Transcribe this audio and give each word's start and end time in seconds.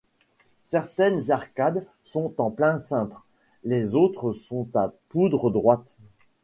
Certaines 0.63 1.29
arcades 1.29 1.85
sont 2.01 2.33
en 2.39 2.49
plein 2.49 2.79
cintre, 2.79 3.23
les 3.63 3.93
autres 3.93 4.33
sont 4.33 4.67
à 4.73 4.91
poutres 5.09 5.51
droites. 5.51 5.95